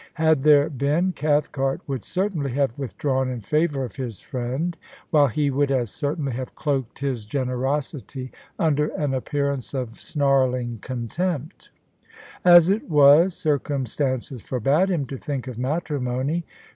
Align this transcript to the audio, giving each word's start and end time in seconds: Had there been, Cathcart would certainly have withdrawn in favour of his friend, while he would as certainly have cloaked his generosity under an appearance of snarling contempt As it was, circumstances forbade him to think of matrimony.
Had 0.15 0.41
there 0.41 0.67
been, 0.67 1.11
Cathcart 1.11 1.79
would 1.85 2.03
certainly 2.03 2.53
have 2.53 2.75
withdrawn 2.79 3.29
in 3.29 3.39
favour 3.39 3.83
of 3.83 3.97
his 3.97 4.19
friend, 4.19 4.75
while 5.11 5.27
he 5.27 5.51
would 5.51 5.69
as 5.69 5.91
certainly 5.91 6.31
have 6.33 6.55
cloaked 6.55 6.97
his 6.97 7.23
generosity 7.23 8.31
under 8.57 8.87
an 8.95 9.13
appearance 9.13 9.75
of 9.75 10.01
snarling 10.01 10.79
contempt 10.81 11.69
As 12.43 12.67
it 12.71 12.89
was, 12.89 13.35
circumstances 13.35 14.41
forbade 14.41 14.89
him 14.89 15.05
to 15.05 15.17
think 15.17 15.45
of 15.47 15.59
matrimony. 15.59 16.45